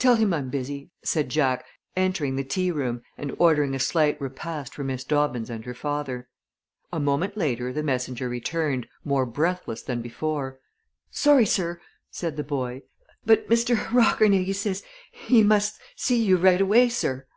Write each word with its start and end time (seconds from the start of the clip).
"Tell 0.00 0.16
him 0.16 0.34
I'm 0.34 0.48
busy," 0.50 0.90
said 1.04 1.28
Jack, 1.28 1.64
entering 1.94 2.34
the 2.34 2.42
tea 2.42 2.72
room 2.72 3.02
and 3.16 3.32
ordering 3.38 3.72
a 3.72 3.78
slight 3.78 4.20
repast 4.20 4.74
for 4.74 4.82
Miss 4.82 5.04
Dobbins 5.04 5.48
and 5.48 5.64
her 5.64 5.74
father. 5.74 6.28
A 6.92 6.98
moment 6.98 7.36
later 7.36 7.72
the 7.72 7.84
messenger 7.84 8.28
returned, 8.28 8.88
more 9.04 9.24
breathless 9.24 9.80
than 9.82 10.02
before. 10.02 10.58
"Sorry, 11.12 11.46
sir," 11.46 11.80
said 12.10 12.36
the 12.36 12.42
boy, 12.42 12.82
"but 13.24 13.48
Mr. 13.48 13.76
Rockernegie 13.92 14.56
says 14.56 14.82
he 15.12 15.44
must 15.44 15.78
see 15.94 16.20
you 16.20 16.36
right 16.36 16.60
away, 16.60 16.88
sir." 16.88 17.28